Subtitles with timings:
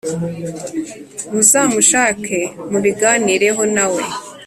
[1.31, 2.39] muzamushake
[2.71, 4.03] mubiganireho na we